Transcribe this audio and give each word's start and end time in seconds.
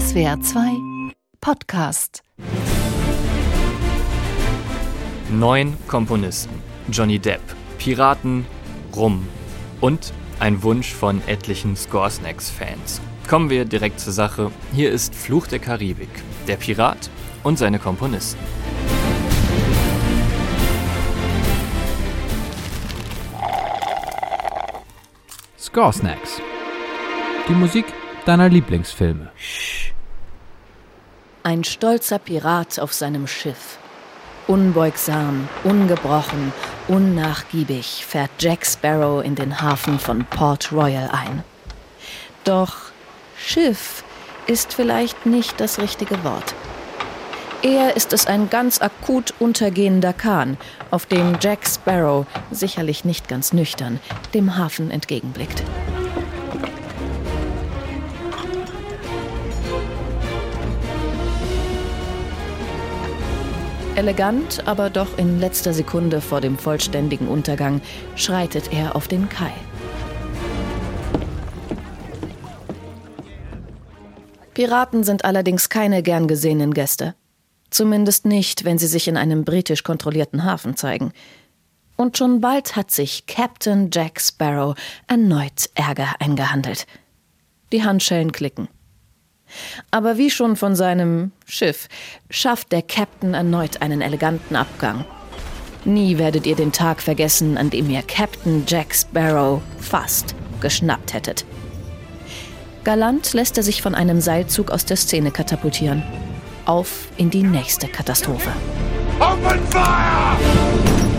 SWR 0.00 0.40
2 0.40 1.12
Podcast. 1.42 2.22
Neun 5.30 5.76
Komponisten. 5.88 6.54
Johnny 6.90 7.18
Depp, 7.18 7.42
Piraten, 7.78 8.46
Rum 8.96 9.28
und 9.82 10.14
ein 10.38 10.62
Wunsch 10.62 10.94
von 10.94 11.20
etlichen 11.26 11.76
Scoresnacks-Fans. 11.76 13.02
Kommen 13.28 13.50
wir 13.50 13.66
direkt 13.66 14.00
zur 14.00 14.14
Sache. 14.14 14.50
Hier 14.72 14.90
ist 14.90 15.14
Fluch 15.14 15.46
der 15.46 15.58
Karibik, 15.58 16.08
der 16.48 16.56
Pirat 16.56 17.10
und 17.42 17.58
seine 17.58 17.78
Komponisten. 17.78 18.40
Score 25.58 25.92
Snacks. 25.92 26.40
Die 27.50 27.54
Musik 27.54 27.84
deiner 28.24 28.48
Lieblingsfilme. 28.48 29.30
Ein 31.42 31.64
stolzer 31.64 32.18
Pirat 32.18 32.78
auf 32.78 32.92
seinem 32.92 33.26
Schiff. 33.26 33.78
Unbeugsam, 34.46 35.48
ungebrochen, 35.64 36.52
unnachgiebig 36.86 38.04
fährt 38.06 38.30
Jack 38.38 38.66
Sparrow 38.66 39.24
in 39.24 39.36
den 39.36 39.62
Hafen 39.62 39.98
von 39.98 40.26
Port 40.26 40.70
Royal 40.70 41.08
ein. 41.10 41.42
Doch 42.44 42.74
Schiff 43.38 44.04
ist 44.46 44.74
vielleicht 44.74 45.24
nicht 45.24 45.58
das 45.60 45.78
richtige 45.78 46.22
Wort. 46.24 46.54
Eher 47.62 47.96
ist 47.96 48.12
es 48.12 48.26
ein 48.26 48.50
ganz 48.50 48.82
akut 48.82 49.32
untergehender 49.38 50.12
Kahn, 50.12 50.58
auf 50.90 51.06
dem 51.06 51.38
Jack 51.40 51.66
Sparrow, 51.66 52.26
sicherlich 52.50 53.06
nicht 53.06 53.28
ganz 53.28 53.54
nüchtern, 53.54 53.98
dem 54.34 54.58
Hafen 54.58 54.90
entgegenblickt. 54.90 55.62
Elegant, 64.00 64.66
aber 64.66 64.88
doch 64.88 65.18
in 65.18 65.40
letzter 65.40 65.74
Sekunde 65.74 66.22
vor 66.22 66.40
dem 66.40 66.56
vollständigen 66.56 67.28
Untergang 67.28 67.82
schreitet 68.16 68.72
er 68.72 68.96
auf 68.96 69.08
den 69.08 69.28
Kai. 69.28 69.52
Piraten 74.54 75.04
sind 75.04 75.26
allerdings 75.26 75.68
keine 75.68 76.02
gern 76.02 76.28
gesehenen 76.28 76.72
Gäste. 76.72 77.14
Zumindest 77.68 78.24
nicht, 78.24 78.64
wenn 78.64 78.78
sie 78.78 78.86
sich 78.86 79.06
in 79.06 79.18
einem 79.18 79.44
britisch 79.44 79.82
kontrollierten 79.82 80.44
Hafen 80.44 80.76
zeigen. 80.76 81.12
Und 81.98 82.16
schon 82.16 82.40
bald 82.40 82.76
hat 82.76 82.90
sich 82.90 83.26
Captain 83.26 83.90
Jack 83.92 84.18
Sparrow 84.18 84.76
erneut 85.08 85.68
Ärger 85.74 86.14
eingehandelt. 86.20 86.86
Die 87.70 87.84
Handschellen 87.84 88.32
klicken. 88.32 88.68
Aber 89.90 90.18
wie 90.18 90.30
schon 90.30 90.56
von 90.56 90.76
seinem 90.76 91.32
Schiff 91.46 91.88
schafft 92.28 92.72
der 92.72 92.82
Captain 92.82 93.34
erneut 93.34 93.82
einen 93.82 94.00
eleganten 94.00 94.56
Abgang. 94.56 95.04
Nie 95.84 96.18
werdet 96.18 96.46
ihr 96.46 96.56
den 96.56 96.72
Tag 96.72 97.00
vergessen, 97.00 97.56
an 97.56 97.70
dem 97.70 97.88
ihr 97.90 98.02
Captain 98.02 98.64
Jack 98.66 98.94
Sparrow 98.94 99.62
fast 99.80 100.34
geschnappt 100.60 101.14
hättet. 101.14 101.44
Galant 102.84 103.32
lässt 103.32 103.56
er 103.56 103.62
sich 103.62 103.82
von 103.82 103.94
einem 103.94 104.20
Seilzug 104.20 104.70
aus 104.70 104.84
der 104.84 104.96
Szene 104.96 105.30
katapultieren 105.30 106.02
auf 106.70 107.08
in 107.16 107.30
die 107.30 107.42
nächste 107.42 107.88
Katastrophe. 107.88 108.50
Open 109.18 109.60
fire! 109.70 111.09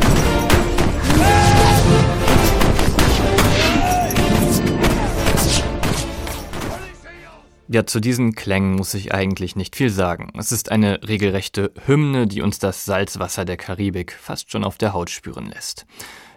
Ja, 7.73 7.86
zu 7.86 8.02
diesen 8.02 8.36
Klängen 8.36 8.75
muss 8.75 8.94
ich 8.95 9.14
eigentlich 9.14 9.55
nicht 9.55 9.77
viel 9.77 9.89
sagen. 9.89 10.33
Es 10.38 10.52
ist 10.52 10.69
eine 10.73 11.08
regelrechte 11.08 11.72
Hymne, 11.86 12.28
die 12.28 12.41
uns 12.41 12.59
das 12.59 12.83
Salzwasser 12.83 13.45
der 13.45 13.55
Karibik 13.55 14.11
fast 14.11 14.51
schon 14.51 14.66
auf 14.66 14.78
der 14.78 14.91
Haut 14.91 15.09
spüren 15.09 15.45
lässt. 15.45 15.85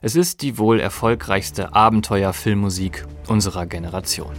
Es 0.00 0.14
ist 0.14 0.42
die 0.42 0.58
wohl 0.58 0.78
erfolgreichste 0.78 1.74
Abenteuerfilmmusik 1.74 3.04
unserer 3.26 3.66
Generation. 3.66 4.32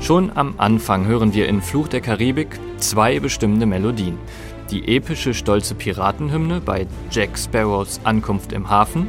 Schon 0.00 0.30
am 0.36 0.54
Anfang 0.58 1.06
hören 1.06 1.34
wir 1.34 1.48
in 1.48 1.60
Fluch 1.60 1.88
der 1.88 2.02
Karibik 2.02 2.60
zwei 2.76 3.18
bestimmte 3.18 3.66
Melodien. 3.66 4.16
Die 4.70 4.96
epische 4.96 5.34
stolze 5.34 5.74
Piratenhymne 5.74 6.60
bei 6.60 6.86
Jack 7.10 7.38
Sparrows 7.38 8.00
Ankunft 8.04 8.52
im 8.52 8.68
Hafen 8.68 9.06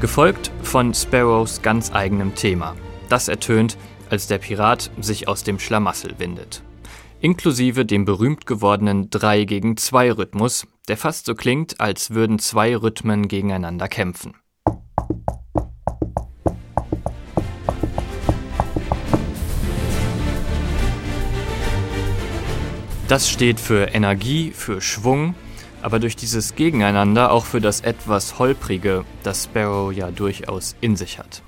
gefolgt 0.00 0.50
von 0.62 0.92
Sparrows 0.94 1.62
ganz 1.62 1.92
eigenem 1.92 2.34
Thema. 2.34 2.76
Das 3.08 3.28
ertönt, 3.28 3.78
als 4.10 4.26
der 4.26 4.38
Pirat 4.38 4.90
sich 5.00 5.26
aus 5.26 5.42
dem 5.42 5.58
Schlamassel 5.58 6.14
windet 6.18 6.62
inklusive 7.20 7.84
dem 7.84 8.04
berühmt 8.04 8.46
gewordenen 8.46 9.10
3 9.10 9.44
gegen 9.44 9.76
2 9.76 10.12
Rhythmus, 10.12 10.66
der 10.88 10.96
fast 10.96 11.26
so 11.26 11.34
klingt, 11.34 11.80
als 11.80 12.10
würden 12.10 12.38
zwei 12.38 12.76
Rhythmen 12.76 13.28
gegeneinander 13.28 13.88
kämpfen. 13.88 14.34
Das 23.08 23.30
steht 23.30 23.60
für 23.60 23.94
Energie, 23.94 24.50
für 24.50 24.80
Schwung, 24.80 25.36
aber 25.80 26.00
durch 26.00 26.16
dieses 26.16 26.56
Gegeneinander 26.56 27.30
auch 27.30 27.44
für 27.44 27.60
das 27.60 27.82
etwas 27.82 28.40
holprige, 28.40 29.04
das 29.22 29.44
Sparrow 29.44 29.92
ja 29.92 30.10
durchaus 30.10 30.74
in 30.80 30.96
sich 30.96 31.20
hat. 31.20 31.40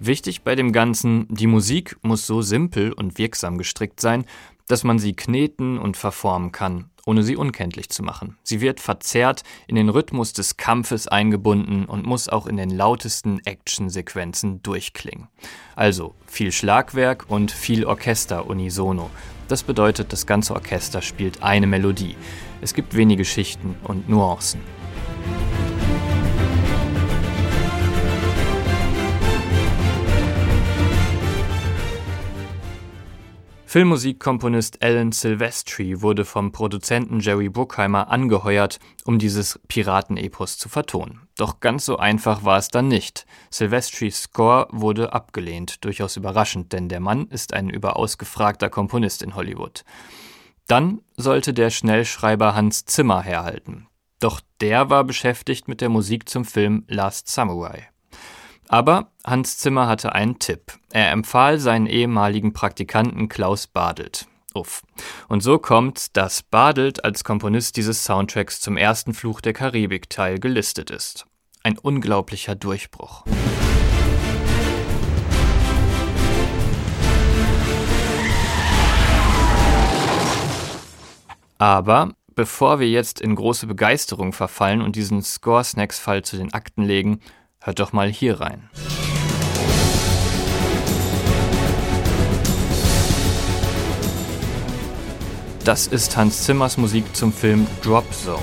Wichtig 0.00 0.42
bei 0.42 0.54
dem 0.56 0.72
Ganzen, 0.72 1.26
die 1.30 1.46
Musik 1.46 1.96
muss 2.02 2.26
so 2.26 2.42
simpel 2.42 2.92
und 2.92 3.16
wirksam 3.16 3.56
gestrickt 3.56 4.00
sein, 4.00 4.26
dass 4.70 4.84
man 4.84 4.98
sie 4.98 5.14
kneten 5.14 5.78
und 5.78 5.96
verformen 5.96 6.52
kann, 6.52 6.90
ohne 7.04 7.22
sie 7.22 7.36
unkenntlich 7.36 7.88
zu 7.88 8.02
machen. 8.02 8.36
Sie 8.42 8.60
wird 8.60 8.80
verzerrt, 8.80 9.42
in 9.66 9.74
den 9.74 9.88
Rhythmus 9.88 10.32
des 10.32 10.56
Kampfes 10.56 11.08
eingebunden 11.08 11.86
und 11.86 12.06
muss 12.06 12.28
auch 12.28 12.46
in 12.46 12.56
den 12.56 12.70
lautesten 12.70 13.40
Actionsequenzen 13.44 14.62
durchklingen. 14.62 15.28
Also 15.74 16.14
viel 16.26 16.52
Schlagwerk 16.52 17.26
und 17.28 17.50
viel 17.50 17.84
Orchester 17.84 18.46
unisono. 18.46 19.10
Das 19.48 19.64
bedeutet, 19.64 20.12
das 20.12 20.26
ganze 20.26 20.54
Orchester 20.54 21.02
spielt 21.02 21.42
eine 21.42 21.66
Melodie. 21.66 22.16
Es 22.60 22.74
gibt 22.74 22.94
wenige 22.94 23.24
Schichten 23.24 23.74
und 23.82 24.08
Nuancen. 24.08 24.60
Filmmusikkomponist 33.70 34.82
Alan 34.82 35.12
Silvestri 35.12 36.02
wurde 36.02 36.24
vom 36.24 36.50
Produzenten 36.50 37.20
Jerry 37.20 37.48
Bruckheimer 37.48 38.10
angeheuert, 38.10 38.80
um 39.04 39.20
dieses 39.20 39.60
Piratenepos 39.68 40.58
zu 40.58 40.68
vertonen. 40.68 41.28
Doch 41.36 41.60
ganz 41.60 41.84
so 41.84 41.96
einfach 41.96 42.42
war 42.42 42.58
es 42.58 42.66
dann 42.66 42.88
nicht. 42.88 43.26
Silvestris 43.48 44.24
Score 44.24 44.66
wurde 44.72 45.12
abgelehnt, 45.12 45.84
durchaus 45.84 46.16
überraschend, 46.16 46.72
denn 46.72 46.88
der 46.88 46.98
Mann 46.98 47.28
ist 47.28 47.54
ein 47.54 47.70
überaus 47.70 48.18
gefragter 48.18 48.70
Komponist 48.70 49.22
in 49.22 49.36
Hollywood. 49.36 49.84
Dann 50.66 51.00
sollte 51.16 51.54
der 51.54 51.70
Schnellschreiber 51.70 52.56
Hans 52.56 52.86
Zimmer 52.86 53.22
herhalten. 53.22 53.86
Doch 54.18 54.40
der 54.60 54.90
war 54.90 55.04
beschäftigt 55.04 55.68
mit 55.68 55.80
der 55.80 55.90
Musik 55.90 56.28
zum 56.28 56.44
Film 56.44 56.82
Last 56.88 57.28
Samurai. 57.28 57.89
Aber 58.72 59.10
Hans 59.24 59.58
Zimmer 59.58 59.88
hatte 59.88 60.14
einen 60.14 60.38
Tipp. 60.38 60.78
Er 60.92 61.10
empfahl 61.10 61.58
seinen 61.58 61.86
ehemaligen 61.86 62.52
Praktikanten 62.52 63.28
Klaus 63.28 63.66
Badelt. 63.66 64.28
Uff. 64.54 64.82
Und 65.26 65.42
so 65.42 65.58
kommt, 65.58 66.16
dass 66.16 66.44
Badelt 66.44 67.04
als 67.04 67.24
Komponist 67.24 67.76
dieses 67.76 68.04
Soundtracks 68.04 68.60
zum 68.60 68.76
ersten 68.76 69.12
Fluch 69.12 69.40
der 69.40 69.54
Karibik-Teil 69.54 70.38
gelistet 70.38 70.90
ist. 70.90 71.26
Ein 71.64 71.78
unglaublicher 71.78 72.54
Durchbruch. 72.54 73.24
Aber 81.58 82.14
bevor 82.36 82.78
wir 82.78 82.88
jetzt 82.88 83.20
in 83.20 83.34
große 83.34 83.66
Begeisterung 83.66 84.32
verfallen 84.32 84.80
und 84.80 84.94
diesen 84.94 85.22
Score-Snacks-Fall 85.22 86.22
zu 86.22 86.36
den 86.36 86.54
Akten 86.54 86.84
legen, 86.84 87.20
Hört 87.62 87.78
doch 87.78 87.92
mal 87.92 88.08
hier 88.08 88.40
rein. 88.40 88.70
Das 95.62 95.86
ist 95.86 96.16
Hans 96.16 96.44
Zimmers 96.44 96.78
Musik 96.78 97.14
zum 97.14 97.34
Film 97.34 97.66
Drop 97.82 98.10
Zone. 98.14 98.40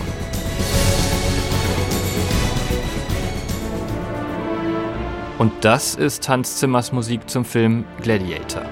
Und 5.40 5.52
das 5.62 5.96
ist 5.96 6.30
Hans 6.30 6.58
Zimmers 6.58 6.92
Musik 6.92 7.28
zum 7.28 7.44
Film 7.44 7.86
Gladiator. 8.04 8.66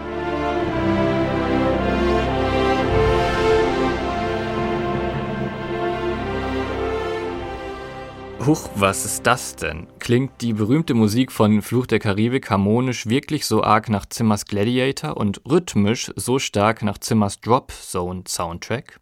Huch, 8.45 8.69
was 8.75 9.05
ist 9.05 9.25
das 9.25 9.55
denn? 9.55 9.87
Klingt 9.97 10.39
die 10.41 10.53
berühmte 10.53 10.93
Musik 10.93 11.31
von 11.31 11.63
Fluch 11.63 11.87
der 11.87 11.97
Karibik 11.97 12.51
harmonisch 12.51 13.07
wirklich 13.07 13.47
so 13.47 13.63
arg 13.63 13.89
nach 13.89 14.05
Zimmers 14.05 14.45
Gladiator 14.45 15.17
und 15.17 15.41
rhythmisch 15.49 16.11
so 16.15 16.37
stark 16.37 16.83
nach 16.83 16.99
Zimmers 16.99 17.41
Drop 17.41 17.71
Zone 17.71 18.21
Soundtrack? 18.27 18.99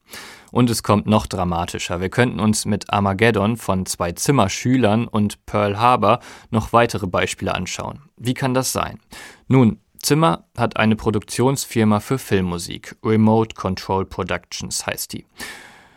Und 0.54 0.70
es 0.70 0.82
kommt 0.82 1.08
noch 1.08 1.28
dramatischer. 1.28 2.00
Wir 2.00 2.08
könnten 2.08 2.40
uns 2.40 2.64
mit 2.64 2.90
Armageddon 2.90 3.58
von 3.58 3.86
zwei 3.86 4.14
Zimmerschülern 4.14 5.10
und 5.10 5.46
Pearl 5.46 5.78
Harbor 5.78 6.20
noch 6.50 6.72
weitere 6.72 7.08
Beispiele 7.08 7.54
anschauen. 7.54 8.04
Wie 8.16 8.36
kann 8.36 8.54
das 8.54 8.72
sein? 8.72 9.02
Nun, 9.50 9.82
Zimmer 10.02 10.46
hat 10.58 10.78
eine 10.78 10.96
Produktionsfirma 10.96 12.00
für 12.00 12.18
Filmmusik. 12.18 12.96
Remote 13.04 13.56
Control 13.56 14.06
Productions 14.06 14.88
heißt 14.88 15.12
die. 15.12 15.26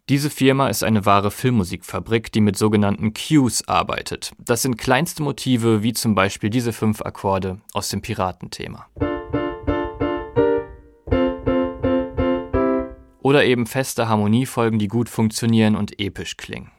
Diese 0.09 0.31
Firma 0.31 0.69
ist 0.69 0.85
eine 0.85 1.05
wahre 1.05 1.33
Filmmusikfabrik, 1.33 2.31
die 2.31 2.41
mit 2.41 2.57
sogenannten 2.57 3.13
Cues 3.13 3.67
arbeitet. 3.67 4.31
Das 4.39 4.63
sind 4.63 4.79
kleinste 4.79 5.25
Motive, 5.25 5.83
wie 5.83 5.95
zum 5.95 6.15
Beispiel 6.15 6.49
diese 6.49 6.73
fünf 6.73 7.03
Akkorde 7.03 7.59
aus 7.73 7.89
dem 7.89 8.03
Piratenthema. 8.03 8.87
Oder 13.21 13.45
eben 13.45 13.67
feste 13.67 14.09
Harmoniefolgen, 14.09 14.79
die 14.79 14.87
gut 14.87 15.09
funktionieren 15.09 15.75
und 15.75 15.99
episch 15.99 16.37
klingen. 16.37 16.71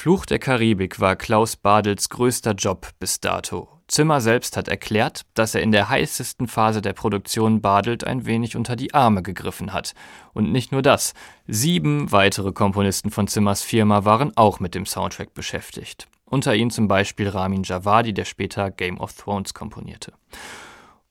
Fluch 0.00 0.26
der 0.26 0.38
Karibik 0.38 1.00
war 1.00 1.16
Klaus 1.16 1.56
Badels 1.56 2.08
größter 2.08 2.52
Job 2.52 2.90
bis 3.00 3.18
dato. 3.18 3.68
Zimmer 3.88 4.20
selbst 4.20 4.56
hat 4.56 4.68
erklärt, 4.68 5.22
dass 5.34 5.56
er 5.56 5.60
in 5.60 5.72
der 5.72 5.88
heißesten 5.88 6.46
Phase 6.46 6.80
der 6.80 6.92
Produktion 6.92 7.60
Badelt 7.60 8.06
ein 8.06 8.24
wenig 8.24 8.54
unter 8.54 8.76
die 8.76 8.94
Arme 8.94 9.24
gegriffen 9.24 9.72
hat. 9.72 9.94
Und 10.34 10.52
nicht 10.52 10.70
nur 10.70 10.82
das, 10.82 11.14
sieben 11.48 12.12
weitere 12.12 12.52
Komponisten 12.52 13.10
von 13.10 13.26
Zimmers 13.26 13.64
Firma 13.64 14.04
waren 14.04 14.30
auch 14.36 14.60
mit 14.60 14.76
dem 14.76 14.86
Soundtrack 14.86 15.34
beschäftigt. 15.34 16.06
Unter 16.26 16.54
ihnen 16.54 16.70
zum 16.70 16.86
Beispiel 16.86 17.28
Ramin 17.28 17.64
Javadi, 17.64 18.14
der 18.14 18.24
später 18.24 18.70
Game 18.70 19.00
of 19.00 19.14
Thrones 19.14 19.52
komponierte. 19.52 20.12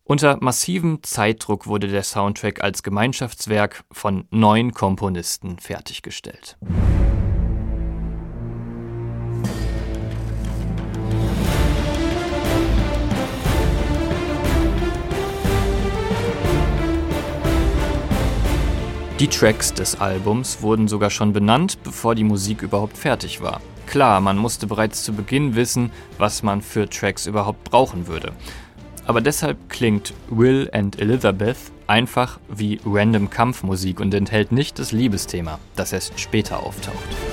Unter 0.05 0.37
massivem 0.39 1.03
Zeitdruck 1.03 1.67
wurde 1.67 1.89
der 1.89 2.03
Soundtrack 2.03 2.63
als 2.63 2.83
Gemeinschaftswerk 2.83 3.83
von 3.91 4.29
neun 4.31 4.71
Komponisten 4.71 5.59
fertiggestellt. 5.59 6.57
Die 19.19 19.27
Tracks 19.27 19.73
des 19.73 19.99
Albums 19.99 20.61
wurden 20.61 20.87
sogar 20.87 21.09
schon 21.09 21.33
benannt, 21.33 21.79
bevor 21.83 22.13
die 22.13 22.23
Musik 22.23 22.61
überhaupt 22.61 22.95
fertig 22.95 23.41
war. 23.41 23.61
Klar, 23.87 24.21
man 24.21 24.37
musste 24.37 24.67
bereits 24.67 25.03
zu 25.03 25.11
Beginn 25.11 25.55
wissen, 25.55 25.91
was 26.19 26.43
man 26.43 26.61
für 26.61 26.87
Tracks 26.87 27.25
überhaupt 27.25 27.63
brauchen 27.63 28.05
würde. 28.05 28.33
Aber 29.07 29.19
deshalb 29.19 29.69
klingt 29.69 30.13
Will 30.29 30.69
and 30.71 31.01
Elizabeth 31.01 31.57
einfach 31.87 32.39
wie 32.47 32.79
random 32.85 33.31
Kampfmusik 33.31 33.99
und 33.99 34.13
enthält 34.13 34.51
nicht 34.51 34.77
das 34.77 34.91
Liebesthema, 34.91 35.57
das 35.75 35.93
erst 35.93 36.19
später 36.19 36.61
auftaucht. 36.61 37.26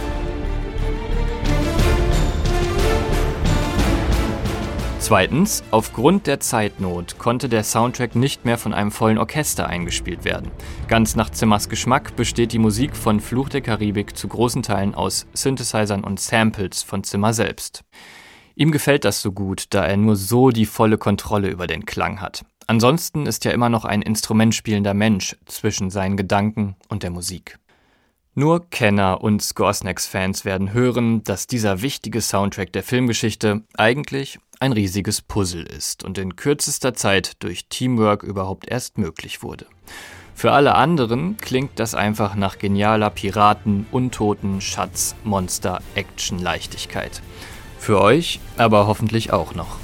Zweitens, 5.04 5.62
aufgrund 5.70 6.26
der 6.26 6.40
Zeitnot 6.40 7.18
konnte 7.18 7.50
der 7.50 7.62
Soundtrack 7.62 8.14
nicht 8.16 8.46
mehr 8.46 8.56
von 8.56 8.72
einem 8.72 8.90
vollen 8.90 9.18
Orchester 9.18 9.66
eingespielt 9.66 10.24
werden. 10.24 10.50
Ganz 10.88 11.14
nach 11.14 11.28
Zimmers 11.28 11.68
Geschmack 11.68 12.16
besteht 12.16 12.52
die 12.52 12.58
Musik 12.58 12.96
von 12.96 13.20
Fluch 13.20 13.50
der 13.50 13.60
Karibik 13.60 14.16
zu 14.16 14.28
großen 14.28 14.62
Teilen 14.62 14.94
aus 14.94 15.26
Synthesizern 15.34 16.04
und 16.04 16.20
Samples 16.20 16.82
von 16.82 17.04
Zimmer 17.04 17.34
selbst. 17.34 17.84
Ihm 18.54 18.72
gefällt 18.72 19.04
das 19.04 19.20
so 19.20 19.32
gut, 19.32 19.66
da 19.74 19.84
er 19.84 19.98
nur 19.98 20.16
so 20.16 20.48
die 20.48 20.64
volle 20.64 20.96
Kontrolle 20.96 21.50
über 21.50 21.66
den 21.66 21.84
Klang 21.84 22.22
hat. 22.22 22.46
Ansonsten 22.66 23.26
ist 23.26 23.44
er 23.44 23.52
immer 23.52 23.68
noch 23.68 23.84
ein 23.84 24.00
instrumentspielender 24.00 24.94
Mensch 24.94 25.36
zwischen 25.44 25.90
seinen 25.90 26.16
Gedanken 26.16 26.76
und 26.88 27.02
der 27.02 27.10
Musik. 27.10 27.58
Nur 28.36 28.68
Kenner 28.70 29.22
und 29.22 29.42
Scoresnacks-Fans 29.42 30.44
werden 30.44 30.72
hören, 30.72 31.22
dass 31.22 31.46
dieser 31.46 31.82
wichtige 31.82 32.20
Soundtrack 32.20 32.72
der 32.72 32.82
Filmgeschichte 32.82 33.62
eigentlich 33.76 34.40
ein 34.60 34.72
riesiges 34.72 35.20
Puzzle 35.20 35.64
ist 35.64 36.04
und 36.04 36.18
in 36.18 36.36
kürzester 36.36 36.94
Zeit 36.94 37.42
durch 37.42 37.68
Teamwork 37.68 38.22
überhaupt 38.22 38.68
erst 38.68 38.98
möglich 38.98 39.42
wurde. 39.42 39.66
Für 40.34 40.52
alle 40.52 40.74
anderen 40.74 41.36
klingt 41.36 41.78
das 41.78 41.94
einfach 41.94 42.34
nach 42.34 42.58
genialer 42.58 43.10
Piraten, 43.10 43.86
Untoten, 43.92 44.60
Schatz, 44.60 45.14
Monster, 45.22 45.80
Action, 45.94 46.38
Leichtigkeit. 46.40 47.22
Für 47.78 48.00
euch 48.00 48.40
aber 48.56 48.86
hoffentlich 48.86 49.32
auch 49.32 49.54
noch. 49.54 49.83